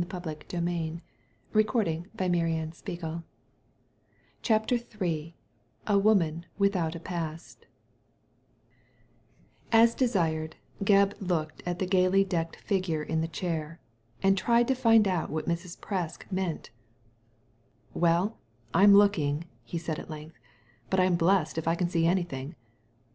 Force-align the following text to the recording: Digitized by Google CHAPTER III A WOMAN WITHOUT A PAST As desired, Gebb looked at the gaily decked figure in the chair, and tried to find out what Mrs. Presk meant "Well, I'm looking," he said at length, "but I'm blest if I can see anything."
Digitized 0.00 1.02
by 1.52 1.60
Google 1.60 3.22
CHAPTER 4.40 4.76
III 5.04 5.36
A 5.86 5.98
WOMAN 5.98 6.46
WITHOUT 6.56 6.94
A 6.96 7.00
PAST 7.00 7.66
As 9.70 9.94
desired, 9.94 10.56
Gebb 10.82 11.20
looked 11.20 11.62
at 11.66 11.78
the 11.78 11.84
gaily 11.84 12.24
decked 12.24 12.56
figure 12.56 13.02
in 13.02 13.20
the 13.20 13.28
chair, 13.28 13.78
and 14.22 14.38
tried 14.38 14.68
to 14.68 14.74
find 14.74 15.06
out 15.06 15.28
what 15.28 15.44
Mrs. 15.46 15.78
Presk 15.78 16.22
meant 16.32 16.70
"Well, 17.92 18.38
I'm 18.72 18.94
looking," 18.94 19.44
he 19.62 19.76
said 19.76 19.98
at 19.98 20.08
length, 20.08 20.38
"but 20.88 20.98
I'm 20.98 21.16
blest 21.16 21.58
if 21.58 21.68
I 21.68 21.74
can 21.74 21.90
see 21.90 22.06
anything." 22.06 22.54